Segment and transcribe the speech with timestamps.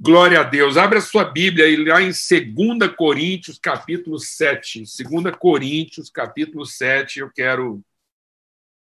[0.00, 0.76] Glória a Deus.
[0.76, 4.84] Abre a sua Bíblia aí lá em 2 Coríntios, capítulo 7.
[4.84, 7.18] 2 Coríntios, capítulo 7.
[7.18, 7.84] Eu quero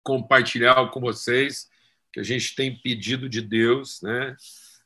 [0.03, 1.71] compartilhar com vocês
[2.13, 4.37] que a gente tem pedido de Deus, né?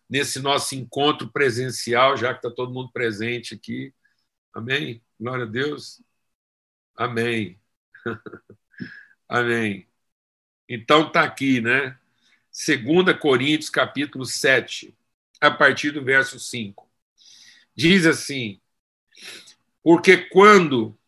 [0.08, 3.95] Nesse nosso encontro presencial, já que está todo mundo presente aqui.
[4.52, 5.02] Amém?
[5.18, 6.02] Glória a Deus.
[6.95, 7.58] Amém.
[9.26, 9.88] Amém.
[10.68, 11.98] Então está aqui, né?
[12.66, 14.95] 2 Coríntios, capítulo 7,
[15.41, 16.89] a partir do verso 5.
[17.75, 18.61] Diz assim:
[19.82, 20.99] Porque quando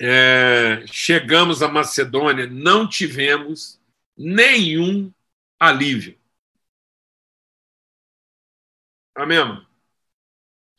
[0.00, 3.80] é, chegamos à Macedônia, não tivemos
[4.16, 5.12] nenhum
[5.58, 6.18] alívio.
[9.14, 9.64] Amém?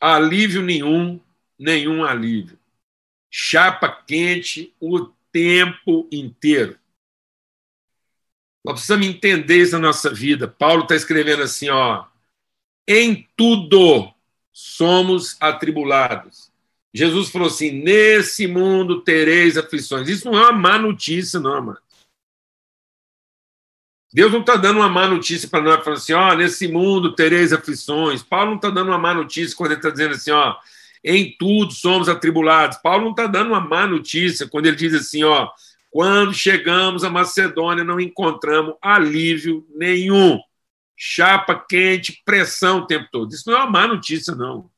[0.00, 1.20] Alívio nenhum,
[1.58, 2.58] nenhum alívio.
[3.30, 6.78] Chapa quente o tempo inteiro.
[8.66, 10.48] Nós precisamos entender isso na nossa vida.
[10.48, 12.04] Paulo está escrevendo assim, ó,
[12.88, 14.12] em tudo
[14.52, 16.50] somos atribulados.
[16.92, 20.08] Jesus falou assim: nesse mundo tereis aflições.
[20.08, 21.78] Isso não é uma má notícia, não, mano.
[24.12, 27.52] Deus não está dando uma má notícia para nós, falando assim: ó, nesse mundo tereis
[27.52, 28.20] aflições.
[28.24, 30.56] Paulo não está dando uma má notícia quando ele está dizendo assim: ó,
[31.04, 32.78] em tudo somos atribulados.
[32.78, 35.50] Paulo não está dando uma má notícia quando ele diz assim: ó,
[35.96, 40.38] quando chegamos à Macedônia, não encontramos alívio nenhum.
[40.94, 43.32] Chapa quente, pressão o tempo todo.
[43.32, 44.70] Isso não é uma má notícia, não.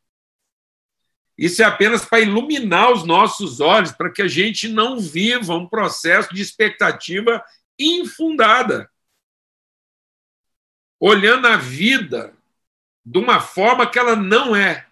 [1.37, 5.67] Isso é apenas para iluminar os nossos olhos, para que a gente não viva um
[5.67, 7.45] processo de expectativa
[7.77, 8.89] infundada.
[11.01, 12.33] Olhando a vida
[13.05, 14.87] de uma forma que ela não é.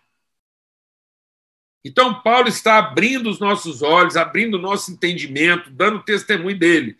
[1.87, 6.97] Então, Paulo está abrindo os nossos olhos, abrindo o nosso entendimento, dando testemunho dele.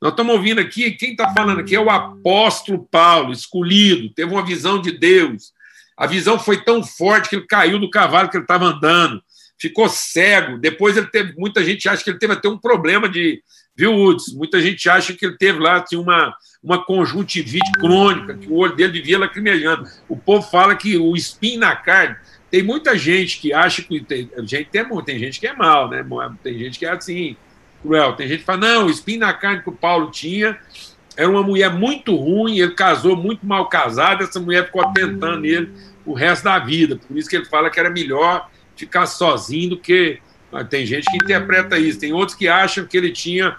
[0.00, 4.46] Nós estamos ouvindo aqui, quem está falando aqui é o apóstolo Paulo, escolhido, teve uma
[4.46, 5.52] visão de Deus.
[5.96, 9.20] A visão foi tão forte que ele caiu do cavalo que ele estava andando,
[9.60, 10.56] ficou cego.
[10.56, 13.42] Depois ele teve, muita gente acha que ele teve até um problema de,
[13.76, 14.16] viu?
[14.34, 16.32] Muita gente acha que ele teve lá tinha uma,
[16.62, 19.82] uma conjuntivite crônica, que o olho dele vivia lacrimejando.
[20.08, 22.14] O povo fala que o espinho na carne
[22.50, 24.00] tem muita gente que acha que.
[24.00, 26.04] Tem gente, tem, tem gente que é mal, né?
[26.42, 27.36] Tem gente que é assim,
[27.82, 28.14] cruel.
[28.14, 30.58] Tem gente que fala, não, o espinho na carne que o Paulo tinha
[31.16, 35.72] era uma mulher muito ruim, ele casou muito mal casado, essa mulher ficou tentando ele
[36.06, 36.96] o resto da vida.
[36.96, 40.20] Por isso que ele fala que era melhor ficar sozinho do que.
[40.70, 43.56] Tem gente que interpreta isso, tem outros que acham que ele tinha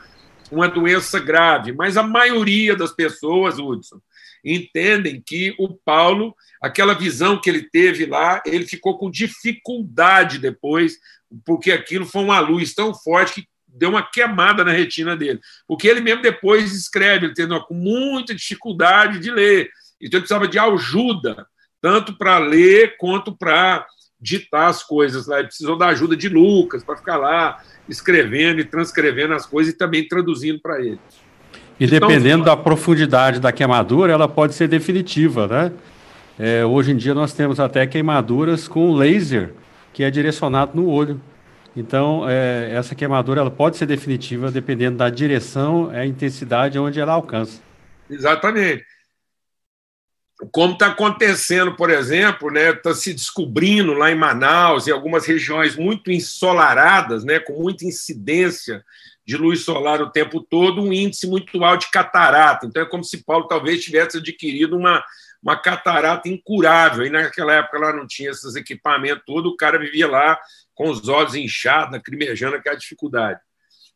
[0.52, 4.00] uma doença grave, mas a maioria das pessoas, Hudson,
[4.44, 10.98] entendem que o Paulo, aquela visão que ele teve lá, ele ficou com dificuldade depois,
[11.46, 15.40] porque aquilo foi uma luz tão forte que deu uma queimada na retina dele.
[15.68, 19.70] Porque ele mesmo depois escreve, ele tendo com muita dificuldade de ler.
[20.02, 21.48] Então ele precisava de ajuda,
[21.82, 23.86] tanto para ler quanto para
[24.20, 25.40] ditar as coisas lá.
[25.40, 29.78] Ele precisou da ajuda de Lucas para ficar lá escrevendo e transcrevendo as coisas e
[29.78, 31.00] também traduzindo para ele.
[31.80, 35.72] E então, dependendo da profundidade da queimadura, ela pode ser definitiva, né?
[36.38, 39.54] É, hoje em dia nós temos até queimaduras com laser,
[39.94, 41.22] que é direcionado no olho.
[41.76, 47.14] Então, é, essa queimadura ela pode ser definitiva dependendo da direção, a intensidade onde ela
[47.14, 47.62] alcança.
[48.10, 48.84] Exatamente.
[50.52, 55.76] Como está acontecendo, por exemplo, né, está se descobrindo lá em Manaus, em algumas regiões
[55.76, 58.84] muito ensolaradas, né, com muita incidência
[59.30, 62.66] de luz solar o tempo todo, um índice muito alto de catarata.
[62.66, 65.06] Então, é como se Paulo talvez tivesse adquirido uma,
[65.40, 67.06] uma catarata incurável.
[67.06, 70.36] E naquela época lá não tinha esses equipamentos todos, o cara vivia lá
[70.74, 73.40] com os olhos inchados, lacrimejando aquela dificuldade.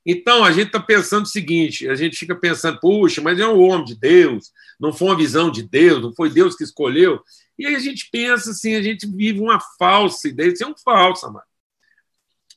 [0.06, 3.60] Então, a gente está pensando o seguinte: a gente fica pensando, puxa, mas é um
[3.60, 7.20] homem de Deus, não foi uma visão de Deus, não foi Deus que escolheu.
[7.58, 10.76] E aí a gente pensa assim, a gente vive uma falsa ideia, isso é um
[10.78, 11.53] falso, amado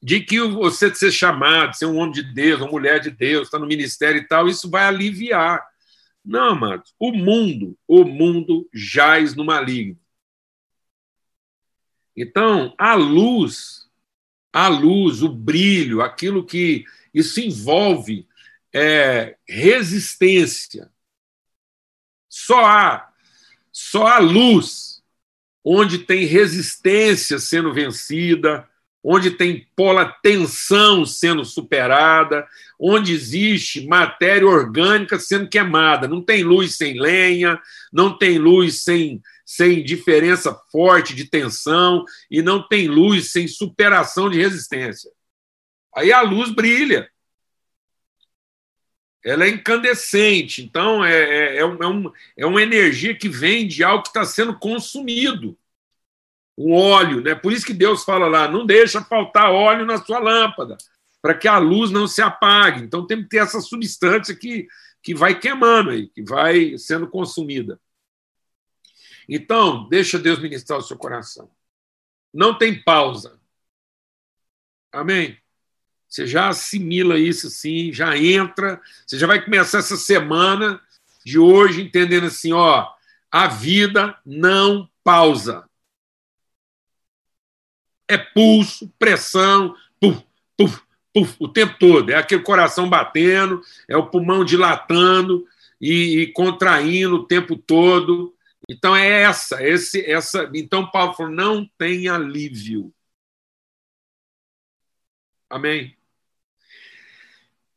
[0.02, 3.58] de que você ser chamado, ser um homem de Deus, uma mulher de Deus, está
[3.58, 5.64] no ministério e tal, isso vai aliviar.
[6.24, 9.98] Não, amados, o mundo, o mundo jaz no maligno.
[12.16, 13.88] Então, a luz,
[14.52, 18.26] a luz, o brilho, aquilo que isso envolve
[18.72, 20.90] é, resistência.
[22.28, 23.12] Só há,
[23.70, 25.02] só há luz
[25.64, 28.68] onde tem resistência sendo vencida,
[29.08, 32.44] onde tem pola tensão sendo superada,
[32.76, 36.08] onde existe matéria orgânica sendo queimada.
[36.08, 37.56] Não tem luz sem lenha,
[37.92, 44.28] não tem luz sem, sem diferença forte de tensão e não tem luz sem superação
[44.28, 45.08] de resistência.
[45.94, 47.08] Aí a luz brilha.
[49.24, 54.02] ela é incandescente, então é, é, é, um, é uma energia que vem de algo
[54.02, 55.56] que está sendo consumido.
[56.56, 57.34] O óleo, né?
[57.34, 60.76] Por isso que Deus fala lá: não deixa faltar óleo na sua lâmpada,
[61.20, 62.82] para que a luz não se apague.
[62.82, 64.66] Então tem que ter essa substância que,
[65.02, 67.78] que vai queimando aí, que vai sendo consumida.
[69.28, 71.50] Então, deixa Deus ministrar o seu coração.
[72.32, 73.38] Não tem pausa.
[74.92, 75.36] Amém?
[76.08, 80.80] Você já assimila isso assim, já entra, você já vai começar essa semana
[81.24, 82.88] de hoje entendendo assim, ó,
[83.30, 85.68] a vida não pausa.
[88.08, 90.24] É pulso, pressão, puf,
[90.56, 90.80] puf,
[91.12, 92.10] puf, o tempo todo.
[92.10, 95.46] É aquele coração batendo, é o pulmão dilatando
[95.80, 98.34] e, e contraindo o tempo todo.
[98.68, 100.50] Então é essa, esse, essa.
[100.54, 102.92] Então Paulo falou: não tem alívio.
[105.50, 105.95] Amém.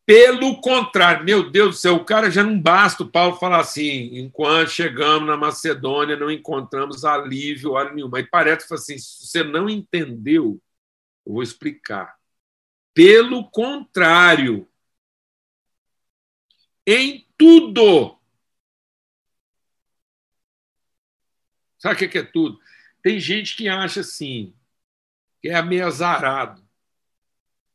[0.09, 4.17] Pelo contrário, meu Deus do céu, o cara já não basta o Paulo falar assim:
[4.17, 8.19] enquanto chegamos na Macedônia, não encontramos alívio, hora nenhuma.
[8.19, 10.59] E parece que assim: se você não entendeu,
[11.23, 12.17] eu vou explicar.
[12.91, 14.67] Pelo contrário,
[16.87, 18.17] em tudo.
[21.77, 22.59] Sabe o que é tudo?
[23.03, 24.55] Tem gente que acha assim,
[25.39, 26.67] que é meio azarado.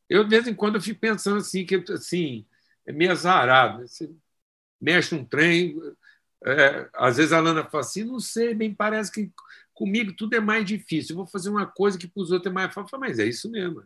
[0.09, 2.45] Eu, de vez em quando, eu fico pensando assim, que assim,
[2.85, 3.79] é meio azarado.
[3.79, 3.87] Né?
[3.87, 4.13] Você
[4.81, 5.75] mexe um trem,
[6.45, 9.31] é, às vezes a Lana fala assim, não sei, bem parece que
[9.73, 11.13] comigo tudo é mais difícil.
[11.13, 12.99] Eu vou fazer uma coisa que para os outros é mais fácil.
[12.99, 13.83] Mas é isso mesmo.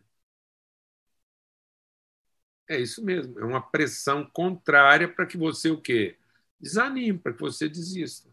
[2.68, 3.38] É isso mesmo.
[3.40, 6.16] É uma pressão contrária para que você o quê?
[6.60, 8.28] Desanime, para que você desista.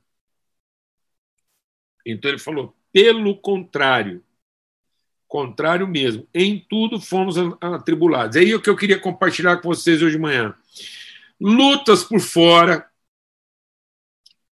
[2.06, 4.24] Então ele falou, pelo contrário,
[5.28, 6.28] contrário mesmo.
[6.34, 8.36] Em tudo fomos atribulados.
[8.36, 10.54] É o que eu queria compartilhar com vocês hoje de manhã.
[11.40, 12.88] Lutas por fora,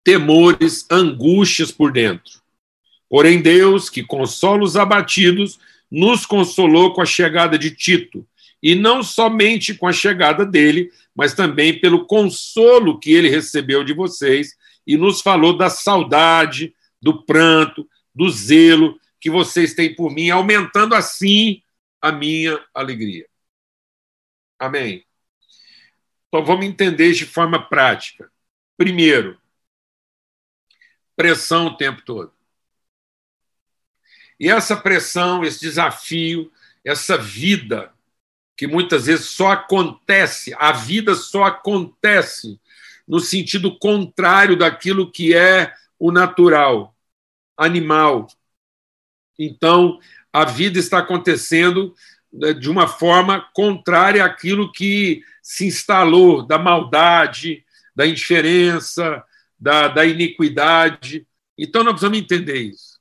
[0.04, 2.39] temores, angústias por dentro.
[3.10, 8.27] Porém, Deus, que consola os abatidos, nos consolou com a chegada de Tito,
[8.62, 13.94] e não somente com a chegada dele, mas também pelo consolo que ele recebeu de
[13.94, 14.56] vocês
[14.86, 20.94] e nos falou da saudade, do pranto, do zelo que vocês têm por mim, aumentando
[20.94, 21.63] assim
[22.00, 23.27] a minha alegria.
[24.60, 25.04] Amém.
[26.27, 28.31] Então vamos entender de forma prática.
[28.77, 29.42] Primeiro,
[31.16, 32.31] pressão o tempo todo.
[34.39, 37.92] E essa pressão, esse desafio, essa vida
[38.56, 42.62] que muitas vezes só acontece, a vida só acontece
[43.07, 46.95] no sentido contrário daquilo que é o natural,
[47.57, 48.27] animal,
[49.37, 49.99] então,
[50.31, 51.93] a vida está acontecendo
[52.31, 57.63] né, de uma forma contrária àquilo que se instalou da maldade,
[57.95, 59.23] da indiferença,
[59.59, 61.27] da, da iniquidade.
[61.57, 62.99] Então, nós precisamos entender isso.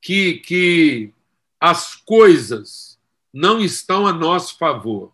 [0.00, 1.12] Que, que
[1.60, 2.98] as coisas
[3.32, 5.12] não estão a nosso favor.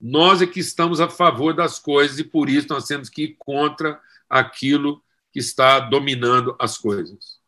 [0.00, 3.36] Nós é que estamos a favor das coisas e por isso nós temos que ir
[3.38, 5.02] contra aquilo
[5.36, 7.38] que está dominando as coisas.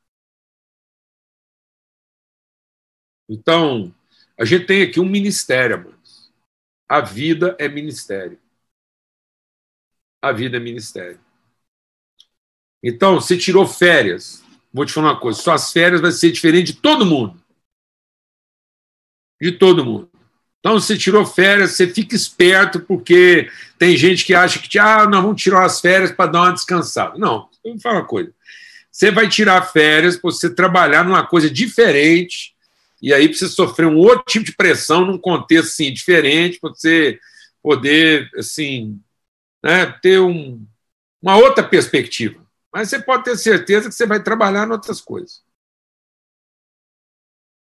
[3.26, 3.94] Então,
[4.38, 6.30] a gente tem aqui um ministério, amados.
[6.86, 8.38] A vida é ministério.
[10.20, 11.18] A vida é ministério.
[12.84, 14.44] Então, você tirou férias.
[14.70, 17.42] Vou te falar uma coisa: suas férias vai ser diferente de todo mundo.
[19.40, 20.10] De todo mundo.
[20.60, 25.22] Então, você tirou férias, você fica esperto, porque tem gente que acha que, ah, nós
[25.22, 27.16] vamos tirar as férias para dar uma descansada.
[27.16, 28.32] Não, vou falar uma coisa.
[28.90, 32.54] Você vai tirar férias para você trabalhar numa coisa diferente,
[33.00, 37.20] e aí precisa sofrer um outro tipo de pressão num contexto assim, diferente, para você
[37.62, 39.00] poder assim,
[39.62, 40.66] né, ter um,
[41.22, 42.44] uma outra perspectiva.
[42.72, 45.42] Mas você pode ter certeza que você vai trabalhar em outras coisas.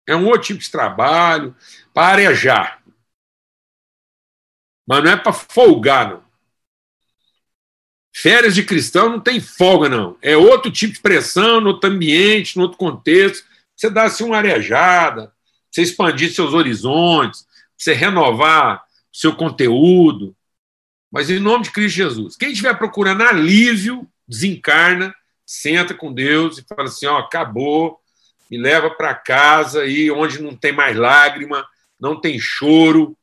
[0.06, 1.54] É um outro tipo de trabalho
[1.92, 2.82] para arejar.
[4.86, 6.29] Mas não é para folgar, não.
[8.12, 10.16] Férias de cristão não tem folga, não.
[10.20, 13.44] É outro tipo de pressão, no outro ambiente, no outro contexto.
[13.76, 15.32] Você dá assim uma arejada,
[15.70, 20.36] você expandir seus horizontes, você renovar seu conteúdo.
[21.10, 25.14] Mas em nome de Cristo Jesus, quem estiver procurando alívio, desencarna,
[25.46, 28.00] senta com Deus e fala assim: ó, acabou,
[28.50, 31.66] me leva para casa aí onde não tem mais lágrima,
[31.98, 33.16] não tem choro,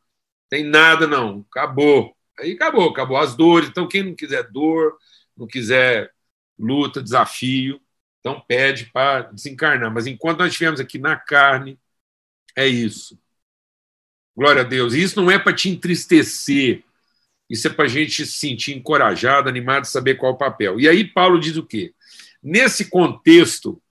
[0.49, 2.16] tem nada não, acabou.
[2.39, 3.69] Aí acabou, acabou as dores.
[3.69, 4.97] Então quem não quiser dor,
[5.35, 6.11] não quiser
[6.57, 7.79] luta, desafio,
[8.19, 9.93] então pede para desencarnar.
[9.93, 11.79] Mas enquanto nós estivermos aqui na carne,
[12.55, 13.19] é isso.
[14.35, 14.93] Glória a Deus.
[14.93, 16.83] E isso não é para te entristecer.
[17.49, 20.79] Isso é para a gente se sentir encorajado, animado, saber qual é o papel.
[20.79, 21.93] E aí Paulo diz o quê?
[22.43, 23.81] Nesse contexto,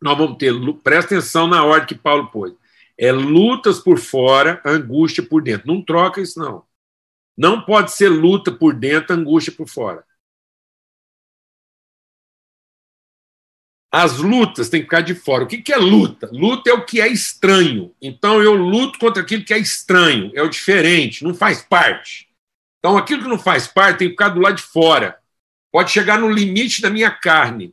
[0.00, 0.52] nós vamos ter,
[0.82, 2.52] presta atenção na ordem que Paulo pôs.
[2.96, 5.66] É lutas por fora, angústia por dentro.
[5.66, 6.64] Não troca isso, não.
[7.36, 10.04] Não pode ser luta por dentro, angústia por fora.
[13.96, 15.44] As lutas têm que ficar de fora.
[15.44, 16.28] O que é luta?
[16.32, 17.94] Luta é o que é estranho.
[18.02, 22.28] Então eu luto contra aquilo que é estranho, é o diferente, não faz parte.
[22.80, 25.18] Então aquilo que não faz parte tem que ficar do lado de fora.
[25.70, 27.72] Pode chegar no limite da minha carne.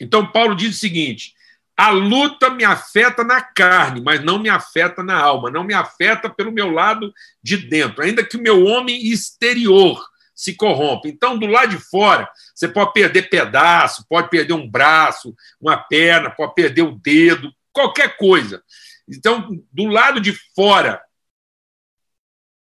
[0.00, 1.32] Então Paulo diz o seguinte:
[1.76, 6.28] a luta me afeta na carne, mas não me afeta na alma, não me afeta
[6.28, 7.12] pelo meu lado
[7.42, 10.00] de dentro, ainda que o meu homem exterior
[10.34, 11.08] se corrompe.
[11.08, 16.30] Então, do lado de fora, você pode perder pedaço, pode perder um braço, uma perna,
[16.30, 18.62] pode perder o dedo, qualquer coisa.
[19.08, 21.02] Então, do lado de fora,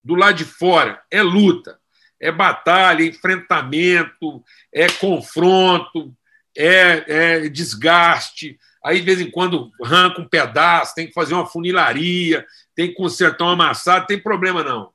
[0.02, 1.78] do lado de fora é luta,
[2.20, 6.16] é batalha, é enfrentamento, é confronto,
[6.56, 8.58] é, é desgaste.
[8.86, 12.94] Aí, de vez em quando, arranca um pedaço, tem que fazer uma funilaria, tem que
[12.94, 14.94] consertar um amassado, tem problema não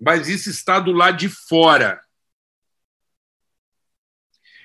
[0.00, 2.00] mas isso está do lado de fora.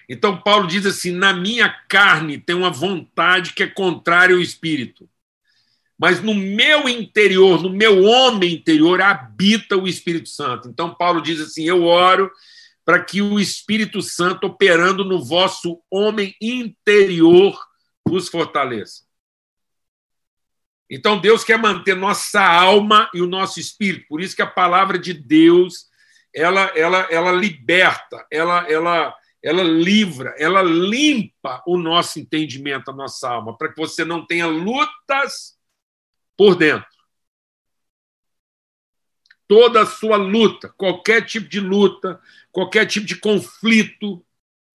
[0.07, 5.09] Então, Paulo diz assim: na minha carne tem uma vontade que é contrária ao espírito.
[5.97, 10.67] Mas no meu interior, no meu homem interior, habita o Espírito Santo.
[10.67, 12.29] Então, Paulo diz assim: eu oro
[12.85, 17.57] para que o Espírito Santo, operando no vosso homem interior,
[18.13, 19.03] vos fortaleça.
[20.89, 24.07] Então Deus quer manter nossa alma e o nosso espírito.
[24.07, 25.89] Por isso que a palavra de Deus
[26.33, 33.29] ela ela ela liberta, ela ela ela livra, ela limpa o nosso entendimento, a nossa
[33.29, 35.57] alma, para que você não tenha lutas
[36.37, 36.87] por dentro.
[39.45, 44.25] Toda a sua luta, qualquer tipo de luta, qualquer tipo de conflito,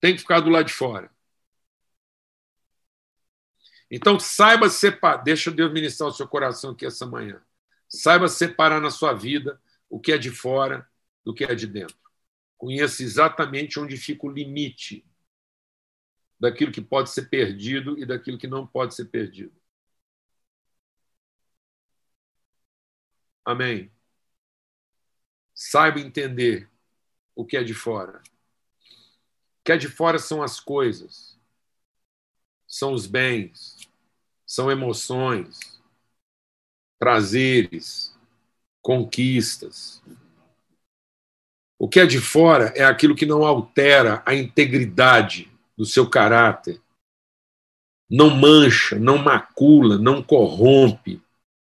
[0.01, 1.11] tem que ficar do lado de fora.
[3.91, 7.41] Então, saiba separar, deixa Deus ministrar o seu coração aqui essa manhã.
[7.89, 10.87] Saiba separar na sua vida o que é de fora
[11.25, 11.97] do que é de dentro.
[12.57, 15.07] Conheça exatamente onde fica o limite
[16.39, 19.55] daquilo que pode ser perdido e daquilo que não pode ser perdido.
[23.45, 23.91] Amém.
[25.55, 26.71] Saiba entender
[27.35, 28.23] o que é de fora.
[29.61, 31.39] O que é de fora são as coisas,
[32.67, 33.78] são os bens,
[34.49, 35.79] são emoções,
[36.99, 38.17] prazeres,
[38.81, 40.03] conquistas.
[41.79, 46.81] O que é de fora é aquilo que não altera a integridade do seu caráter,
[48.11, 51.23] não mancha, não macula, não corrompe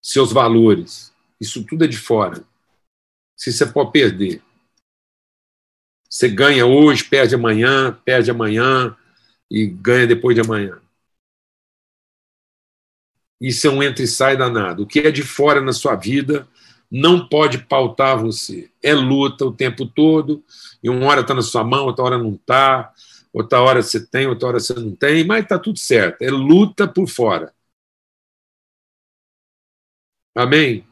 [0.02, 1.14] seus valores.
[1.38, 2.42] Isso tudo é de fora.
[3.36, 4.42] Se você pode perder.
[6.08, 8.96] Você ganha hoje, perde amanhã, perde amanhã
[9.50, 10.81] e ganha depois de amanhã.
[13.42, 14.84] Isso é um entra e sai danado.
[14.84, 16.46] O que é de fora na sua vida
[16.88, 18.70] não pode pautar você.
[18.80, 20.44] É luta o tempo todo,
[20.80, 22.92] e uma hora está na sua mão, outra hora não está,
[23.32, 26.22] outra hora você tem, outra hora você não tem, mas está tudo certo.
[26.22, 27.52] É luta por fora.
[30.36, 30.86] Amém?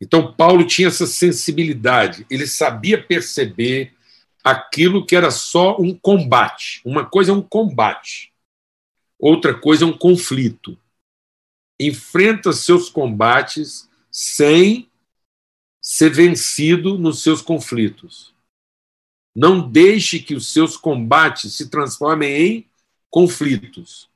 [0.00, 3.94] Então, Paulo tinha essa sensibilidade, ele sabia perceber
[4.42, 6.82] aquilo que era só um combate.
[6.84, 8.32] Uma coisa é um combate,
[9.16, 10.76] outra coisa é um conflito
[11.78, 14.88] enfrenta seus combates sem
[15.80, 18.32] ser vencido nos seus conflitos.
[19.34, 22.66] Não deixe que os seus combates se transformem em
[23.10, 24.08] conflitos.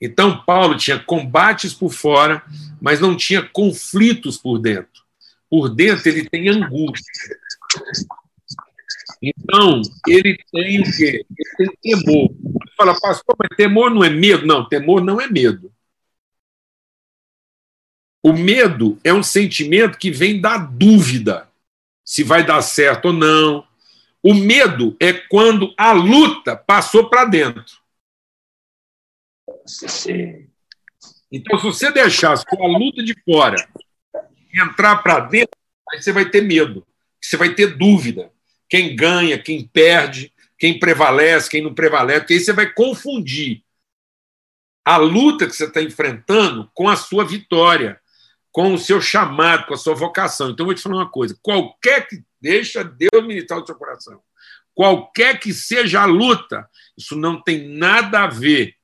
[0.00, 2.42] Então, Paulo tinha combates por fora,
[2.80, 5.04] mas não tinha conflitos por dentro.
[5.48, 7.04] Por dentro, ele tem angústia.
[9.22, 11.24] Então, ele tem o quê?
[11.58, 12.30] Ele tem temor.
[12.76, 14.46] Fala, pastor, mas temor não é medo?
[14.46, 15.72] Não, temor não é medo.
[18.26, 21.48] O medo é um sentimento que vem da dúvida
[22.04, 23.64] se vai dar certo ou não.
[24.20, 27.78] O medo é quando a luta passou para dentro.
[31.30, 33.64] Então, se você deixar a sua luta de fora
[34.52, 35.56] entrar para dentro,
[35.92, 36.84] aí você vai ter medo,
[37.22, 38.32] você vai ter dúvida.
[38.68, 43.62] Quem ganha, quem perde, quem prevalece, quem não prevalece, porque aí você vai confundir
[44.84, 48.00] a luta que você está enfrentando com a sua vitória
[48.56, 50.48] com o seu chamado, com a sua vocação.
[50.48, 52.24] Então, eu vou te falar uma coisa: qualquer que.
[52.40, 54.20] Deixa Deus militar o seu coração.
[54.72, 58.74] Qualquer que seja a luta, isso não tem nada a ver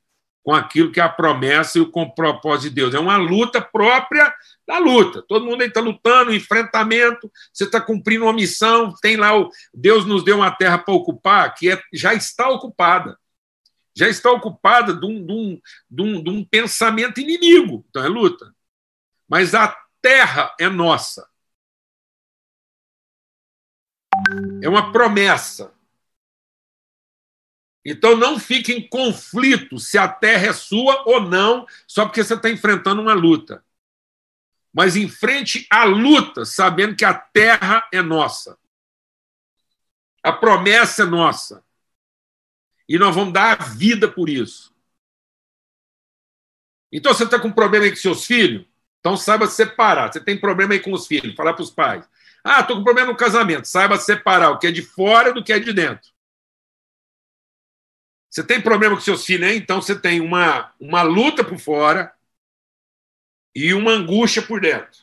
[0.43, 2.95] com aquilo que é a promessa e o propósito de Deus.
[2.95, 4.35] É uma luta própria
[4.67, 5.23] da luta.
[5.23, 9.49] Todo mundo aí está lutando, enfrentamento, você está cumprindo uma missão, tem lá o.
[9.73, 13.17] Deus nos deu uma terra para ocupar, que é, já está ocupada.
[13.97, 15.61] Já está ocupada de um, de, um,
[15.91, 17.87] de, um, de um pensamento inimigo.
[17.89, 18.53] Então é luta.
[19.33, 21.27] Mas a terra é nossa.
[24.63, 25.73] É uma promessa.
[27.83, 32.35] Então não fique em conflito se a terra é sua ou não, só porque você
[32.35, 33.65] está enfrentando uma luta.
[34.71, 38.59] Mas enfrente a luta, sabendo que a terra é nossa.
[40.23, 41.65] A promessa é nossa.
[42.87, 44.77] E nós vamos dar a vida por isso.
[46.93, 48.71] Então você está com problema aí com seus filhos?
[49.03, 50.13] Então saiba separar.
[50.13, 52.09] Você tem problema aí com os filhos, falar para os pais.
[52.45, 53.67] Ah, estou com problema no casamento.
[53.67, 56.09] Saiba separar o que é de fora do que é de dentro.
[58.31, 59.57] Você tem problema com seus filhos, hein?
[59.57, 62.13] então você tem uma, uma luta por fora
[63.55, 65.01] e uma angústia por dentro.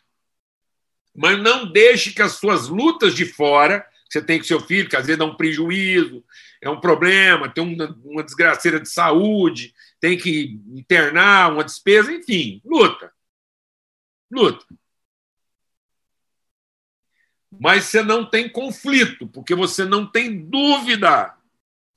[1.14, 4.96] Mas não deixe que as suas lutas de fora, você tem com seu filho, que
[4.96, 6.24] às vezes dá um prejuízo,
[6.62, 12.62] é um problema, tem uma, uma desgraceira de saúde, tem que internar, uma despesa, enfim,
[12.66, 13.12] luta.
[14.32, 14.66] Luta.
[17.60, 21.36] Mas você não tem conflito, porque você não tem dúvida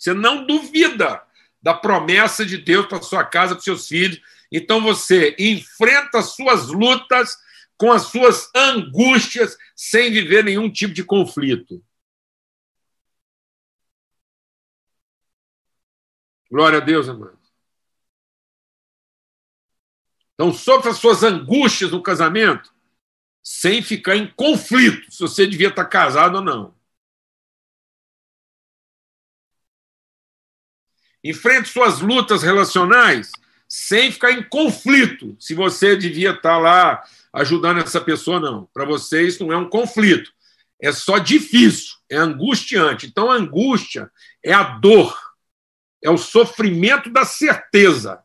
[0.02, 1.22] você não duvida
[1.62, 4.20] da promessa de Deus para sua casa, para seus filhos.
[4.50, 7.36] Então você enfrenta as suas lutas
[7.76, 11.80] com as suas angústias, sem viver nenhum tipo de conflito.
[16.50, 17.41] Glória a Deus, amado.
[20.42, 22.74] Então, sofra as suas angústias no casamento
[23.44, 26.74] sem ficar em conflito se você devia estar casado ou não.
[31.22, 33.30] Enfrente suas lutas relacionais
[33.68, 38.68] sem ficar em conflito se você devia estar lá ajudando essa pessoa, não.
[38.74, 40.32] Para você, isso não é um conflito.
[40.80, 43.06] É só difícil, é angustiante.
[43.06, 44.10] Então, a angústia
[44.44, 45.16] é a dor,
[46.02, 48.20] é o sofrimento da certeza.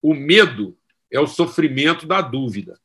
[0.00, 0.77] O medo
[1.10, 2.78] é o sofrimento da dúvida.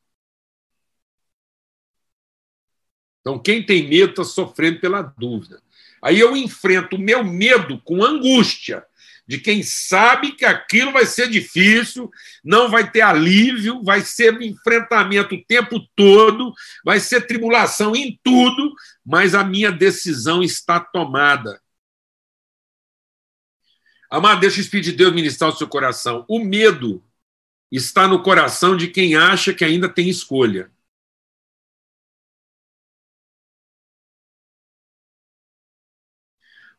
[3.22, 5.62] Então, quem tem medo está sofrendo pela dúvida.
[6.02, 8.86] Aí eu enfrento o meu medo com angústia
[9.26, 12.12] de quem sabe que aquilo vai ser difícil,
[12.44, 18.74] não vai ter alívio, vai ser enfrentamento o tempo todo, vai ser tribulação em tudo,
[19.06, 21.62] mas a minha decisão está tomada.
[24.10, 26.26] Amado, deixa o Espírito de Deus ministrar o seu coração.
[26.28, 27.04] O medo
[27.76, 30.72] está no coração de quem acha que ainda tem escolha.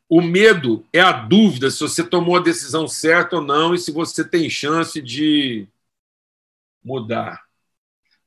[0.08, 3.90] O medo é a dúvida se você tomou a decisão certa ou não e se
[3.90, 5.66] você tem chance de
[6.84, 7.42] mudar.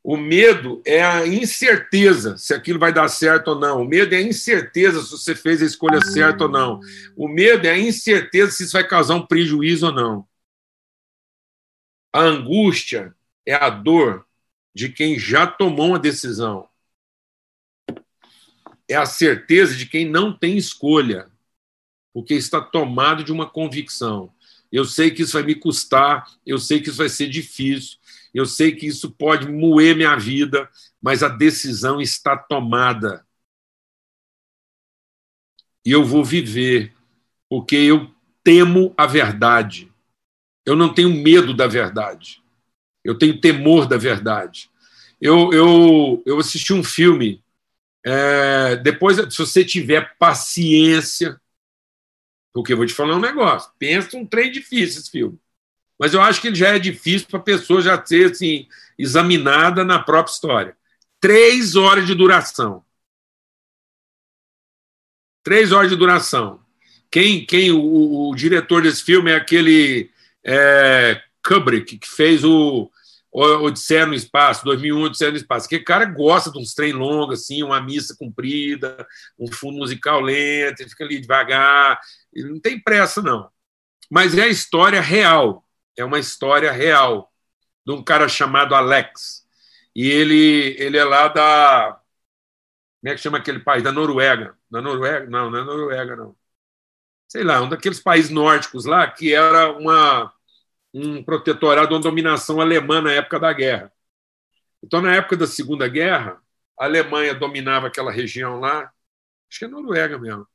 [0.04, 3.82] O medo é a incerteza se aquilo vai dar certo ou não.
[3.82, 6.80] O medo é a incerteza se você fez a escolha certa ou não.
[7.16, 10.27] O medo é a incerteza se isso vai causar um prejuízo ou não.
[12.14, 13.16] A angústia
[13.46, 14.26] é a dor
[14.74, 16.68] de quem já tomou uma decisão.
[18.88, 21.30] É a certeza de quem não tem escolha
[22.18, 24.34] porque está tomado de uma convicção.
[24.72, 28.00] Eu sei que isso vai me custar, eu sei que isso vai ser difícil,
[28.34, 30.68] eu sei que isso pode moer minha vida,
[31.00, 33.24] mas a decisão está tomada.
[35.86, 36.92] E eu vou viver,
[37.48, 38.12] porque eu
[38.44, 39.87] temo a verdade.
[40.68, 42.44] Eu não tenho medo da verdade.
[43.02, 44.70] Eu tenho temor da verdade.
[45.22, 47.42] Eu, eu, eu assisti um filme.
[48.06, 51.40] É, depois, se você tiver paciência,
[52.54, 53.72] porque eu vou te falar um negócio.
[53.80, 55.40] Pensa um trem difícil esse filme.
[55.98, 58.68] Mas eu acho que ele já é difícil para a pessoa já ser assim,
[59.00, 60.78] examinada na própria história.
[61.22, 62.84] Três horas de duração.
[65.44, 66.60] Três horas de duração.
[67.10, 70.12] Quem, quem o, o diretor desse filme é aquele
[70.48, 72.90] é, Kubrick, que fez o
[73.32, 75.68] Odisseia no Espaço, 2001, Odisseia no Espaço.
[75.68, 79.06] Que cara gosta de uns trem longos, assim, uma missa comprida,
[79.38, 82.00] um fundo musical lento, ele fica ali devagar.
[82.34, 83.50] Ele não tem pressa, não.
[84.10, 85.64] Mas é a história real.
[85.98, 87.32] É uma história real
[87.86, 89.46] de um cara chamado Alex.
[89.96, 92.00] E ele, ele é lá da.
[93.02, 93.84] Como é que chama aquele país?
[93.84, 94.58] Da Noruega.
[94.70, 95.28] Da Noruega?
[95.30, 96.36] Não, não é Noruega, não.
[97.28, 100.34] Sei lá, um daqueles países nórdicos lá que era uma
[100.94, 103.92] um protetorado, uma dominação alemã na época da guerra.
[104.84, 106.40] Então, na época da Segunda Guerra,
[106.80, 108.92] a Alemanha dominava aquela região lá,
[109.50, 110.48] acho que é Noruega mesmo.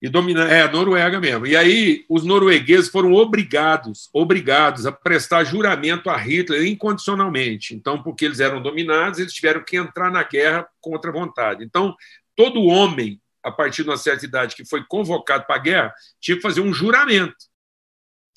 [0.00, 1.46] E domina, é, Noruega mesmo.
[1.46, 7.72] E aí os noruegueses foram obrigados, obrigados a prestar juramento a Hitler incondicionalmente.
[7.72, 11.64] Então, porque eles eram dominados, eles tiveram que entrar na guerra contra a vontade.
[11.64, 11.94] Então,
[12.34, 16.36] todo homem, a partir de uma certa idade, que foi convocado para a guerra, tinha
[16.36, 17.51] que fazer um juramento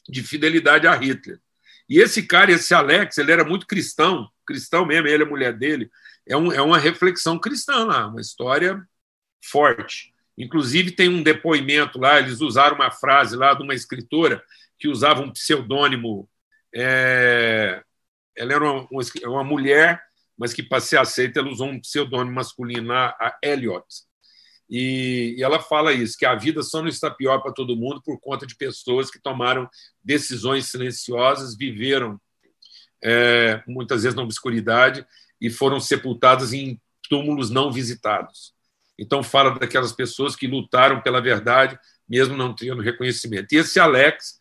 [0.08, 1.40] de fidelidade a Hitler.
[1.90, 5.90] E esse cara, esse Alex, ele era muito cristão, cristão mesmo, ele, a mulher dele,
[6.28, 8.84] é, um, é uma reflexão cristã lá, uma história
[9.44, 10.14] forte.
[10.38, 14.44] Inclusive, tem um depoimento lá, eles usaram uma frase lá de uma escritora
[14.78, 16.30] que usava um pseudônimo.
[16.74, 17.82] É,
[18.36, 18.88] ela era uma,
[19.26, 20.02] uma, mulher,
[20.38, 23.86] mas que, para ser aceita, ela usou um pseudônimo masculino a Eliot.
[24.70, 28.20] E, ela fala isso, que a vida só não está pior para todo mundo por
[28.20, 29.70] conta de pessoas que tomaram
[30.04, 32.20] decisões silenciosas, viveram
[33.04, 35.06] é, muitas vezes na obscuridade
[35.40, 38.54] e foram sepultadas em túmulos não visitados.
[38.98, 43.54] Então, fala daquelas pessoas que lutaram pela verdade, mesmo não tendo reconhecimento.
[43.54, 44.40] E esse Alex,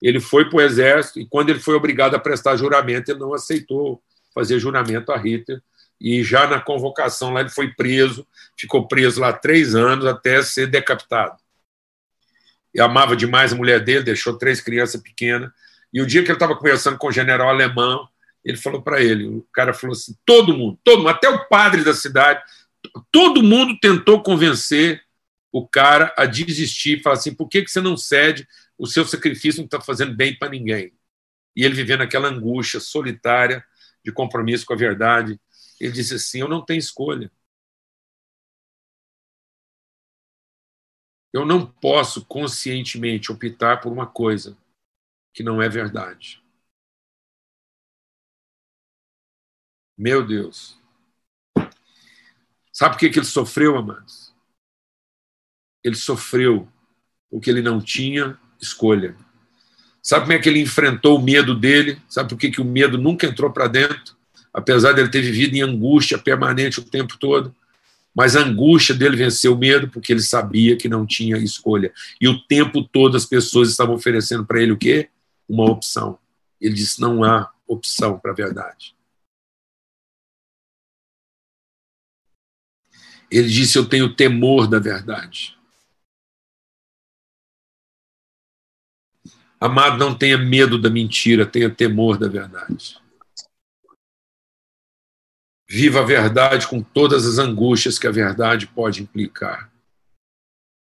[0.00, 3.34] ele foi para o exército, e quando ele foi obrigado a prestar juramento, ele não
[3.34, 4.02] aceitou
[4.34, 5.62] fazer juramento a Hitler.
[6.00, 8.26] E já na convocação lá, ele foi preso,
[8.58, 11.36] ficou preso lá três anos até ser decapitado.
[12.74, 15.50] E amava demais a mulher dele, deixou três crianças pequenas.
[15.92, 18.08] E o dia que ele estava conversando com o general alemão,
[18.44, 21.84] ele falou para ele: o cara falou assim, todo mundo, todo mundo, até o padre
[21.84, 22.42] da cidade,
[23.12, 25.02] todo mundo tentou convencer
[25.52, 28.46] o cara a desistir, falar assim: por que, que você não cede?
[28.76, 30.92] O seu sacrifício não está fazendo bem para ninguém.
[31.56, 33.64] E ele vivendo aquela angústia solitária
[34.04, 35.38] de compromisso com a verdade,
[35.86, 37.30] ele disse assim: eu não tenho escolha.
[41.32, 44.56] Eu não posso conscientemente optar por uma coisa
[45.32, 46.42] que não é verdade.
[49.96, 50.78] Meu Deus.
[52.72, 54.34] Sabe por que, ele sofreu, amados?
[55.82, 56.68] Ele sofreu
[57.30, 59.16] porque ele não tinha escolha.
[60.02, 62.00] Sabe como é que ele enfrentou o medo dele?
[62.08, 64.16] Sabe por que, o medo nunca entrou para dentro?
[64.54, 67.54] Apesar dele ter vivido em angústia permanente o tempo todo.
[68.14, 71.92] Mas a angústia dele venceu o medo porque ele sabia que não tinha escolha.
[72.20, 75.10] E o tempo todo as pessoas estavam oferecendo para ele o quê?
[75.48, 76.16] Uma opção.
[76.60, 78.94] Ele disse: não há opção para a verdade.
[83.30, 85.58] Ele disse: Eu tenho temor da verdade.
[89.60, 93.02] Amado, não tenha medo da mentira, tenha temor da verdade.
[95.74, 99.72] Viva a verdade com todas as angústias que a verdade pode implicar.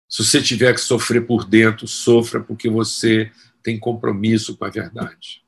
[0.08, 3.32] Se você tiver que sofrer por dentro, sofra porque você
[3.64, 5.44] tem compromisso com a verdade.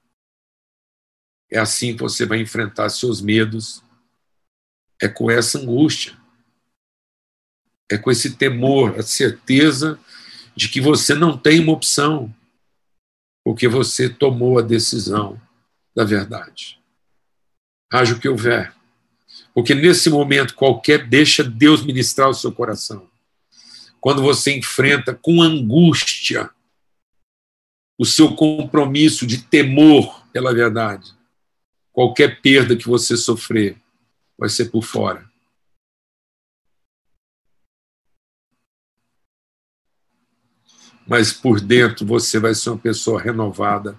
[1.52, 3.84] É assim que você vai enfrentar seus medos,
[5.00, 6.18] é com essa angústia
[7.92, 10.00] é com esse temor, a certeza
[10.56, 12.34] de que você não tem uma opção,
[13.46, 15.40] porque você tomou a decisão
[15.96, 16.82] da verdade.
[17.94, 18.77] Haja o que houver.
[19.58, 23.10] Porque nesse momento qualquer, deixa Deus ministrar o seu coração.
[24.00, 26.52] Quando você enfrenta com angústia
[27.98, 31.12] o seu compromisso de temor pela verdade,
[31.92, 33.76] qualquer perda que você sofrer
[34.38, 35.28] vai ser por fora
[41.08, 43.98] mas por dentro você vai ser uma pessoa renovada,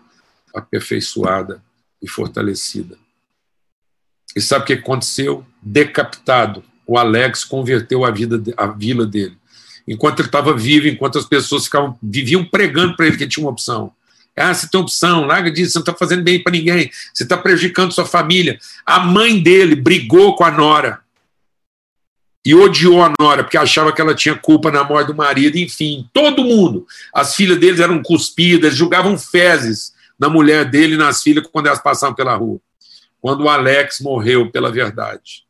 [0.54, 1.64] aperfeiçoada
[2.02, 2.98] e fortalecida.
[4.36, 5.44] E sabe o que aconteceu?
[5.62, 6.62] Decapitado.
[6.86, 9.36] O Alex converteu a, vida, a vila dele.
[9.86, 13.52] Enquanto ele estava vivo, enquanto as pessoas ficavam, viviam pregando para ele que tinha uma
[13.52, 13.92] opção.
[14.36, 17.36] Ah, você tem opção, larga disso, você não está fazendo bem para ninguém, você está
[17.36, 18.58] prejudicando sua família.
[18.86, 21.00] A mãe dele brigou com a Nora
[22.44, 26.08] e odiou a Nora porque achava que ela tinha culpa na morte do marido, enfim,
[26.12, 26.86] todo mundo.
[27.12, 31.82] As filhas deles eram cuspidas, julgavam fezes na mulher dele e nas filhas quando elas
[31.82, 32.60] passavam pela rua.
[33.20, 35.46] Quando o Alex morreu pela verdade,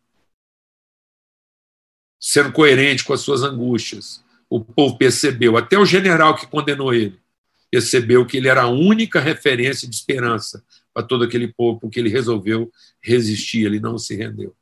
[2.19, 7.21] sendo coerente com as suas angústias, o povo percebeu, até o general que condenou ele,
[7.71, 12.09] percebeu que ele era a única referência de esperança para todo aquele povo, porque ele
[12.09, 14.57] resolveu resistir, ele não se rendeu.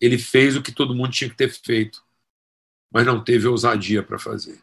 [0.00, 2.04] Ele fez o que todo mundo tinha que ter feito,
[2.92, 4.60] mas não teve ousadia para fazer.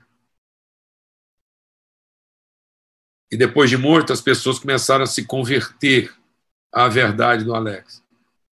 [3.31, 6.13] E depois de morto, as pessoas começaram a se converter
[6.71, 8.03] à verdade do Alex.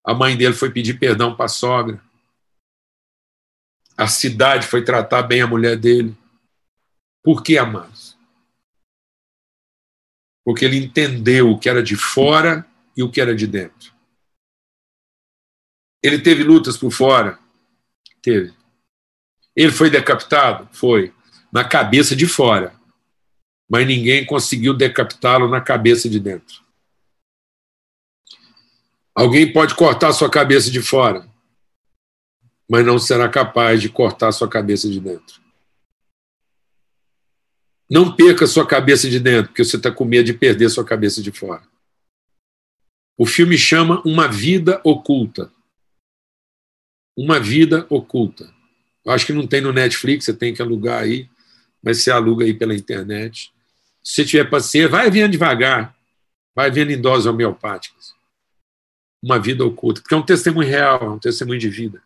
[0.03, 2.01] A mãe dele foi pedir perdão para a sogra.
[3.97, 6.17] A cidade foi tratar bem a mulher dele.
[7.23, 8.17] Por que, amados?
[10.45, 13.93] Porque ele entendeu o que era de fora e o que era de dentro.
[16.01, 17.38] Ele teve lutas por fora?
[18.21, 18.53] Teve.
[19.55, 20.67] Ele foi decapitado?
[20.71, 21.13] Foi.
[21.51, 22.75] na cabeça de fora,
[23.67, 26.63] mas ninguém conseguiu decapitá-lo na cabeça de dentro.
[29.19, 31.29] Alguém pode cortar sua cabeça de fora,
[32.69, 35.41] mas não será capaz de cortar sua cabeça de dentro.
[37.91, 41.21] Não perca sua cabeça de dentro, porque você está com medo de perder sua cabeça
[41.21, 41.67] de fora.
[43.17, 45.51] O filme chama Uma Vida Oculta.
[47.17, 48.49] Uma Vida Oculta.
[49.03, 51.29] Eu acho que não tem no Netflix, você tem que alugar aí,
[51.84, 53.51] mas você aluga aí pela internet.
[54.01, 55.93] Se você tiver paciência, vai vendo devagar,
[56.55, 58.17] vai vendo em doses homeopáticas.
[59.21, 62.01] Uma vida oculta, porque é um testemunho real, é um testemunho de vida.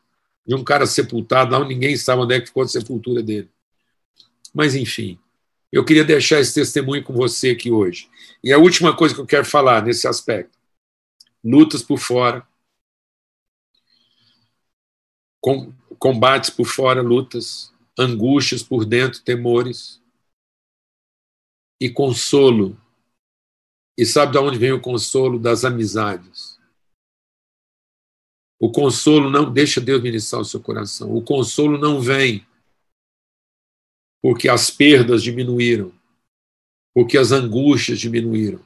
[0.45, 3.49] De um cara sepultado lá, ninguém sabe onde é que ficou a sepultura dele.
[4.54, 5.17] Mas, enfim,
[5.71, 8.10] eu queria deixar esse testemunho com você aqui hoje.
[8.43, 10.58] E a última coisa que eu quero falar nesse aspecto:
[11.43, 12.45] lutas por fora,
[15.97, 20.02] combates por fora, lutas, angústias por dentro, temores,
[21.80, 22.78] e consolo.
[23.97, 25.38] E sabe de onde vem o consolo?
[25.38, 26.53] Das amizades.
[28.63, 31.13] O consolo não deixa Deus ministrar o seu coração.
[31.13, 32.47] O consolo não vem
[34.21, 35.93] porque as perdas diminuíram,
[36.93, 38.63] porque as angústias diminuíram.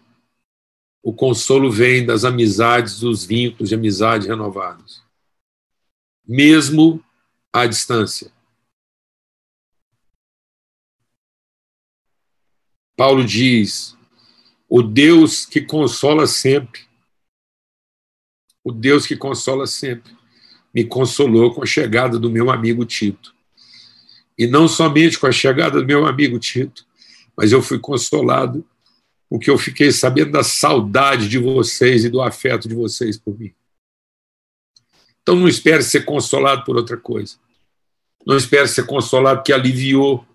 [1.02, 5.02] O consolo vem das amizades, dos vínculos de amizade renovados,
[6.24, 7.04] mesmo
[7.52, 8.32] à distância.
[12.96, 13.98] Paulo diz:
[14.70, 16.87] o Deus que consola sempre,
[18.68, 20.12] o Deus que consola sempre,
[20.74, 23.34] me consolou com a chegada do meu amigo Tito.
[24.38, 26.86] E não somente com a chegada do meu amigo Tito,
[27.36, 28.66] mas eu fui consolado
[29.30, 33.54] porque eu fiquei sabendo da saudade de vocês e do afeto de vocês por mim.
[35.22, 37.38] Então não espere ser consolado por outra coisa.
[38.26, 40.26] Não espere ser consolado porque aliviou.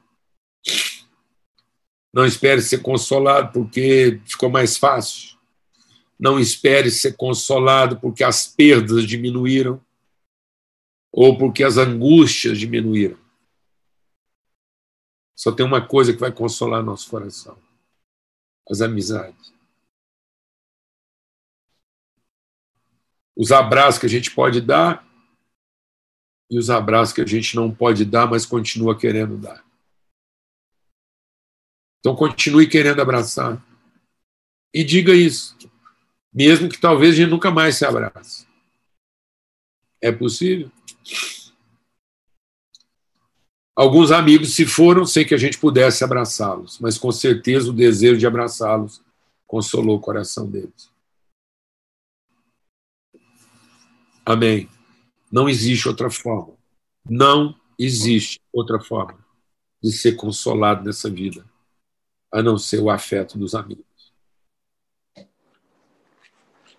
[2.15, 5.32] Não espere ser consolado porque ficou mais fácil.
[6.23, 9.85] Não espere ser consolado porque as perdas diminuíram
[11.11, 13.19] ou porque as angústias diminuíram.
[15.37, 17.59] Só tem uma coisa que vai consolar nosso coração:
[18.71, 19.53] as amizades.
[23.35, 25.05] Os abraços que a gente pode dar
[26.49, 29.67] e os abraços que a gente não pode dar, mas continua querendo dar.
[31.99, 33.61] Então continue querendo abraçar.
[34.73, 35.57] E diga isso,
[36.33, 38.47] mesmo que talvez a gente nunca mais se abrace.
[40.01, 40.71] É possível?
[43.75, 48.19] Alguns amigos se foram sem que a gente pudesse abraçá-los, mas com certeza o desejo
[48.19, 49.03] de abraçá-los
[49.47, 50.91] consolou o coração deles.
[54.25, 54.69] Amém.
[55.31, 56.55] Não existe outra forma.
[57.09, 59.19] Não existe outra forma
[59.83, 61.45] de ser consolado nessa vida,
[62.31, 63.92] a não ser o afeto dos amigos.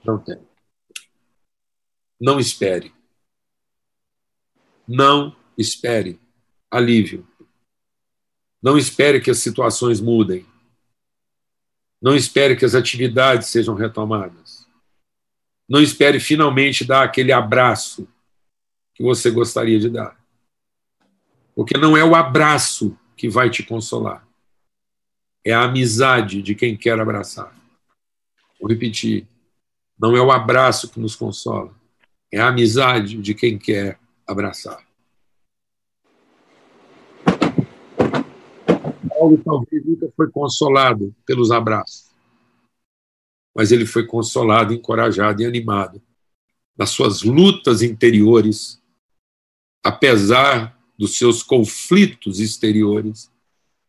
[0.04, 0.40] Não tem.
[2.20, 2.94] Não espere.
[4.88, 6.20] Não espere
[6.70, 7.28] alívio.
[8.62, 10.46] Não espere que as situações mudem.
[12.02, 14.68] Não espere que as atividades sejam retomadas.
[15.70, 18.08] Não espere finalmente dar aquele abraço
[18.94, 20.22] que você gostaria de dar.
[21.56, 24.28] Porque não é o abraço que vai te consolar.
[25.46, 27.56] É a amizade de quem quer abraçar.
[28.60, 29.28] Vou repetir.
[30.00, 31.74] Não é o abraço que nos consola.
[32.32, 34.84] É a amizade de quem quer abraçar.
[39.08, 42.12] Paulo talvez nunca foi consolado pelos abraços,
[43.56, 46.02] mas ele foi consolado, encorajado e animado
[46.78, 48.82] nas suas lutas interiores,
[49.84, 53.32] apesar dos seus conflitos exteriores,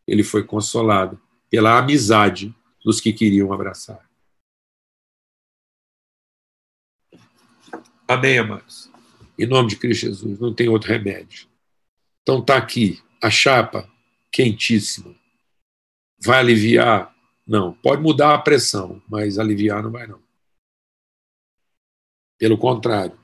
[0.07, 4.04] ele foi consolado pela amizade dos que queriam abraçar.
[8.07, 8.91] Amém, amados?
[9.39, 11.49] Em nome de Cristo Jesus, não tem outro remédio.
[12.23, 13.89] Então está aqui a chapa
[14.31, 15.15] quentíssima
[16.25, 17.15] Vai aliviar?
[17.47, 17.75] Não.
[17.75, 20.23] Pode mudar a pressão, mas aliviar não vai, não.
[22.39, 23.19] Pelo contrário,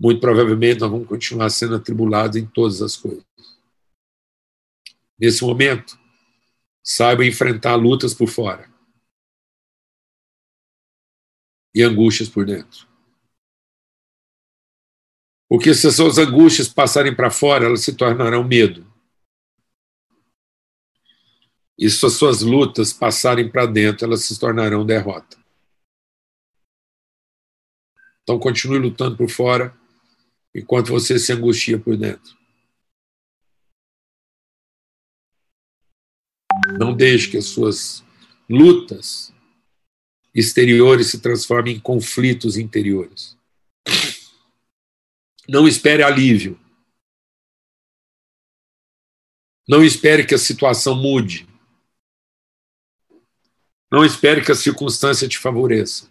[0.00, 3.24] muito provavelmente nós vamos continuar sendo atribulados em todas as coisas.
[5.18, 5.98] Nesse momento,
[6.82, 8.72] saiba enfrentar lutas por fora
[11.74, 12.87] e angústias por dentro.
[15.48, 18.88] Porque se as suas angústias passarem para fora, elas se tornarão medo
[21.78, 25.38] e se as suas lutas passarem para dentro, elas se tornarão derrota.
[28.22, 29.74] Então continue lutando por fora,
[30.52, 32.36] enquanto você se angustia por dentro.
[36.78, 38.04] Não deixe que as suas
[38.50, 39.32] lutas
[40.34, 43.37] exteriores se transformem em conflitos interiores.
[45.48, 46.60] Não espere alívio.
[49.66, 51.48] Não espere que a situação mude.
[53.90, 56.10] Não espere que a circunstância te favoreça.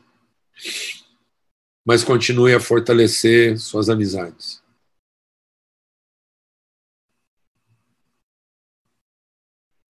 [1.86, 4.64] Mas continue a fortalecer suas amizades.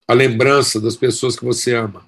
[0.06, 2.08] A lembrança das pessoas que você ama.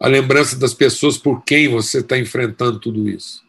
[0.00, 3.47] A lembrança das pessoas por quem você está enfrentando tudo isso.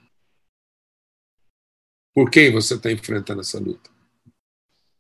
[2.19, 3.89] Por quem você está enfrentando essa luta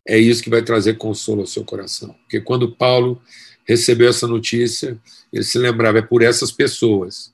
[0.07, 2.13] é isso que vai trazer consolo ao seu coração.
[2.13, 3.21] Porque quando Paulo
[3.67, 4.97] recebeu essa notícia,
[5.29, 7.33] ele se lembrava: é por essas pessoas,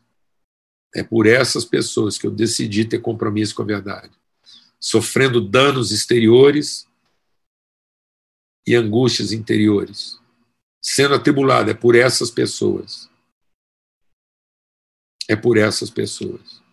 [0.96, 4.12] é por essas pessoas que eu decidi ter compromisso com a verdade.
[4.80, 6.88] Sofrendo danos exteriores
[8.66, 10.20] e angústias interiores.
[10.82, 13.08] Sendo atribulado, é por essas pessoas.
[15.30, 16.66] É por essas pessoas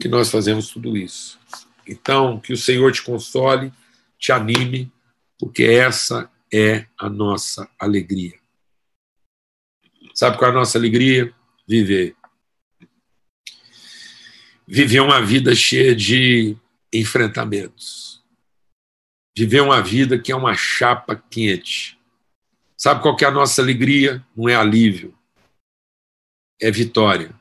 [0.00, 1.38] que nós fazemos tudo isso.
[1.86, 3.72] Então, que o Senhor te console
[4.24, 4.90] te anime,
[5.38, 8.40] porque essa é a nossa alegria.
[10.14, 11.34] Sabe qual é a nossa alegria?
[11.68, 12.16] Viver.
[14.66, 16.56] Viver uma vida cheia de
[16.90, 18.24] enfrentamentos.
[19.36, 21.98] Viver uma vida que é uma chapa quente.
[22.78, 24.26] Sabe qual é a nossa alegria?
[24.34, 25.14] Não é alívio,
[26.58, 27.34] é vitória.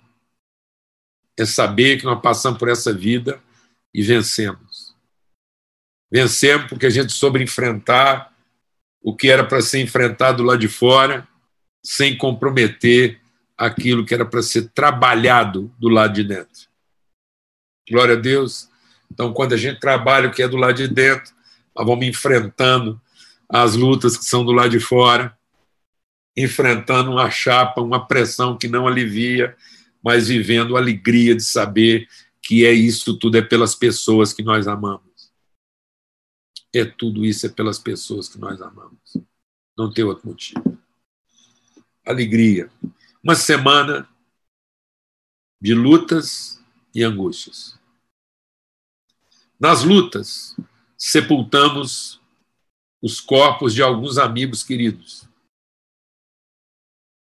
[1.38, 3.42] É saber que nós passamos por essa vida
[3.94, 4.96] e vencemos.
[6.12, 8.34] Vencemos porque a gente soube enfrentar
[9.02, 11.28] o que era para ser enfrentado lá de fora,
[11.84, 13.20] sem comprometer
[13.58, 16.68] aquilo que era para ser trabalhado do lado de dentro.
[17.90, 18.70] Glória a Deus.
[19.12, 21.34] Então, quando a gente trabalha o que é do lado de dentro,
[21.76, 23.00] nós vamos enfrentando
[23.50, 25.38] as lutas que são do lado de fora,
[26.36, 29.56] enfrentando uma chapa, uma pressão que não alivia,
[30.04, 32.08] mas vivendo a alegria de saber
[32.44, 35.14] que é isso tudo é pelas pessoas que nós amamos
[36.74, 39.16] é tudo isso é pelas pessoas que nós amamos.
[39.78, 40.78] Não tem outro motivo.
[42.04, 42.72] Alegria.
[43.24, 44.10] Uma semana
[45.62, 46.62] de lutas
[46.94, 47.80] e angústias.
[49.60, 50.58] Nas lutas,
[50.98, 52.20] sepultamos
[53.02, 55.28] os corpos de alguns amigos queridos.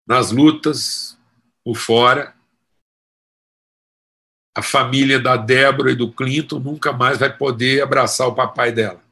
[0.08, 1.18] Nas lutas,
[1.64, 2.36] por fora,
[4.56, 9.04] a família da Débora e do Clinton nunca mais vai poder abraçar o papai dela.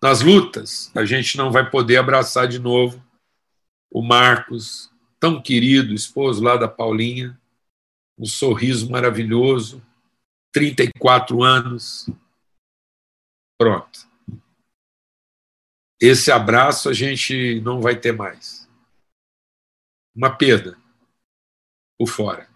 [0.00, 3.02] Nas lutas, a gente não vai poder abraçar de novo
[3.90, 7.38] o Marcos, tão querido, esposo lá da Paulinha,
[8.18, 9.82] um sorriso maravilhoso,
[10.52, 12.08] 34 anos.
[13.58, 14.08] Pronto.
[16.00, 18.68] Esse abraço a gente não vai ter mais.
[20.14, 20.76] Uma perda
[21.98, 22.51] por fora.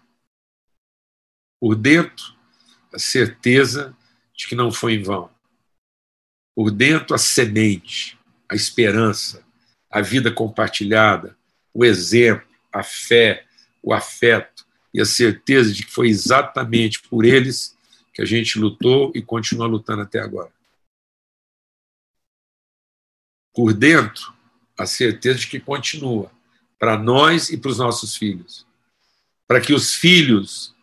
[1.59, 2.35] Por dentro,
[2.93, 3.95] a certeza
[4.35, 5.29] de que não foi em vão
[6.57, 8.17] por dentro a semente,
[8.49, 9.45] a esperança,
[9.91, 11.37] a vida compartilhada,
[11.71, 13.45] o exemplo, a fé,
[13.79, 17.77] o afeto e a certeza de que foi exatamente por eles
[18.11, 20.51] que a gente lutou e continua lutando até agora.
[23.53, 24.33] Por dentro,
[24.75, 26.31] a certeza de que continua
[26.79, 28.65] para nós e para os nossos filhos.
[29.47, 30.73] Para que os filhos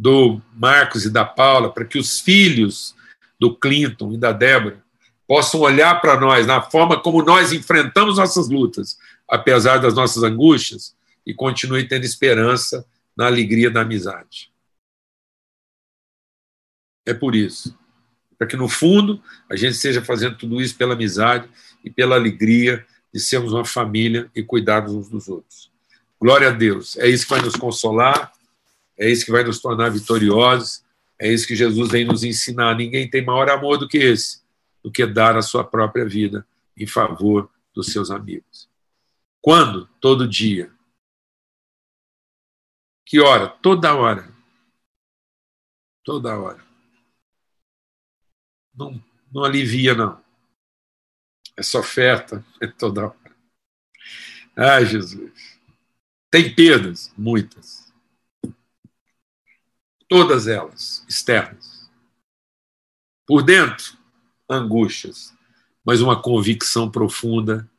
[0.00, 2.96] do Marcos e da Paula, para que os filhos
[3.38, 4.82] do Clinton e da Débora
[5.28, 10.96] possam olhar para nós na forma como nós enfrentamos nossas lutas, apesar das nossas angústias,
[11.26, 14.50] e continue tendo esperança na alegria da amizade.
[17.06, 17.78] É por isso.
[18.38, 21.46] Para que, no fundo, a gente esteja fazendo tudo isso pela amizade
[21.84, 25.70] e pela alegria de sermos uma família e cuidarmos uns dos outros.
[26.18, 26.96] Glória a Deus.
[26.96, 28.32] É isso que vai nos consolar,
[29.00, 30.84] é isso que vai nos tornar vitoriosos
[31.20, 32.74] é isso que Jesus vem nos ensinar.
[32.74, 34.42] Ninguém tem maior amor do que esse,
[34.82, 38.70] do que dar a sua própria vida em favor dos seus amigos.
[39.42, 39.86] Quando?
[40.00, 40.72] Todo dia.
[43.04, 43.48] Que hora?
[43.48, 44.34] Toda hora.
[46.02, 46.64] Toda hora.
[48.74, 50.24] Não, não alivia, não.
[51.54, 53.36] Essa oferta é toda hora.
[54.56, 55.60] Ai, Jesus.
[56.30, 57.12] Tem perdas?
[57.18, 57.89] Muitas
[60.10, 61.88] todas elas externas.
[63.24, 63.96] Por dentro,
[64.48, 65.32] angústias,
[65.84, 67.70] mas uma convicção profunda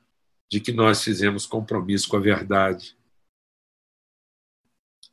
[0.49, 2.95] de que nós fizemos compromisso com a verdade.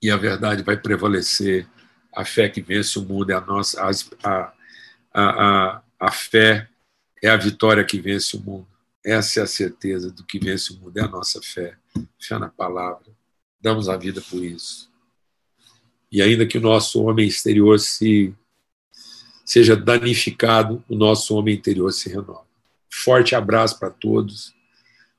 [0.01, 1.69] E a verdade vai prevalecer.
[2.15, 3.83] A fé que vence o mundo é a nossa.
[3.83, 3.91] A,
[4.23, 4.55] a,
[5.13, 6.71] a, a fé
[7.21, 8.69] é a vitória que vence o mundo.
[9.05, 11.77] Essa é a certeza do que vence o mundo, é a nossa fé.
[12.21, 13.13] Fé na palavra.
[13.61, 14.88] Damos a vida por isso.
[16.11, 18.35] E ainda que o nosso homem exterior se
[19.45, 22.47] seja danificado, o nosso homem interior se renova.
[22.91, 24.55] Forte abraço para todos.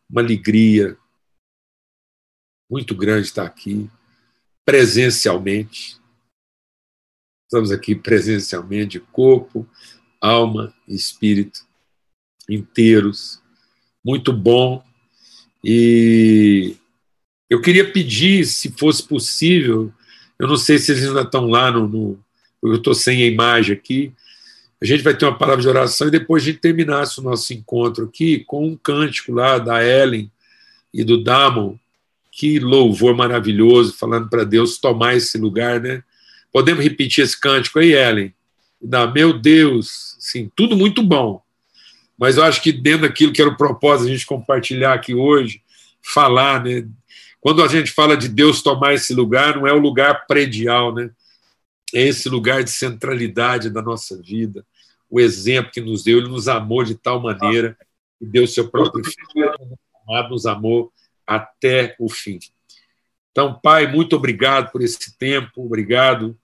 [0.09, 0.97] Uma alegria
[2.69, 3.89] muito grande estar aqui,
[4.65, 5.97] presencialmente.
[7.45, 9.67] Estamos aqui presencialmente, corpo,
[10.21, 11.67] alma e espírito
[12.47, 13.41] inteiros.
[14.03, 14.83] Muito bom.
[15.63, 16.75] E
[17.49, 19.91] eu queria pedir, se fosse possível,
[20.39, 21.87] eu não sei se eles ainda estão lá no.
[21.87, 22.19] no
[22.63, 24.11] eu estou sem a imagem aqui.
[24.81, 27.53] A gente vai ter uma palavra de oração e depois a gente terminasse o nosso
[27.53, 30.31] encontro aqui com um cântico lá da Ellen
[30.93, 31.77] e do Damon.
[32.31, 36.01] Que louvor maravilhoso, falando para Deus tomar esse lugar, né?
[36.51, 38.33] Podemos repetir esse cântico aí, Ellen?
[38.81, 41.41] Da, meu Deus, sim, tudo muito bom.
[42.17, 45.61] Mas eu acho que dentro daquilo que era o propósito a gente compartilhar aqui hoje,
[46.01, 46.85] falar, né?
[47.41, 51.09] Quando a gente fala de Deus tomar esse lugar, não é o lugar predial, né?
[51.93, 54.65] É esse lugar de centralidade da nossa vida,
[55.09, 57.75] o exemplo que nos deu, ele nos amou de tal maneira
[58.19, 59.51] que deu seu próprio filho,
[60.29, 60.91] nos amou
[61.25, 62.37] até o fim.
[63.31, 66.37] Então, Pai, muito obrigado por esse tempo, obrigado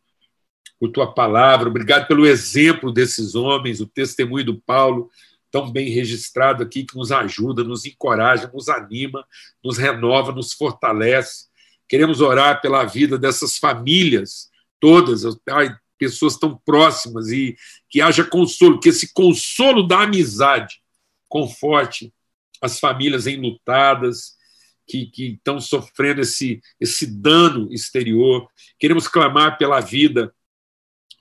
[0.80, 5.10] por tua palavra, obrigado pelo exemplo desses homens, o testemunho do Paulo,
[5.52, 9.26] tão bem registrado aqui, que nos ajuda, nos encoraja, nos anima,
[9.64, 11.46] nos renova, nos fortalece.
[11.88, 15.24] Queremos orar pela vida dessas famílias todas,
[15.98, 17.56] pessoas tão próximas e
[17.90, 20.82] que haja consolo, que esse consolo da amizade
[21.28, 22.14] conforte
[22.62, 24.36] as famílias enlutadas,
[24.88, 28.48] que, que estão sofrendo esse, esse dano exterior.
[28.80, 30.34] Queremos clamar pela vida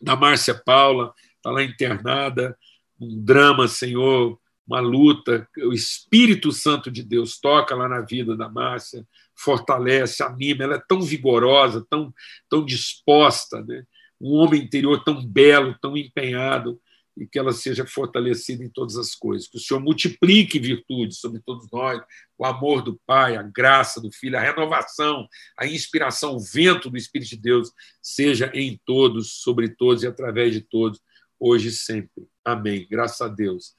[0.01, 2.57] da Márcia Paula, está lá internada,
[3.05, 5.49] um drama, Senhor, uma luta.
[5.59, 10.65] O Espírito Santo de Deus toca lá na vida da Márcia, fortalece, anima.
[10.65, 12.13] Ela é tão vigorosa, tão,
[12.49, 13.85] tão disposta, né?
[14.21, 16.81] um homem interior tão belo, tão empenhado,
[17.17, 19.47] e que ela seja fortalecida em todas as coisas.
[19.47, 22.01] Que o Senhor multiplique virtudes sobre todos nós,
[22.37, 26.97] o amor do Pai, a graça do Filho, a renovação, a inspiração, o vento do
[26.97, 27.71] Espírito de Deus
[28.03, 31.01] seja em todos, sobre todos e através de todos
[31.39, 32.29] hoje e sempre.
[32.45, 32.87] Amém.
[32.91, 33.75] Graças a Deus.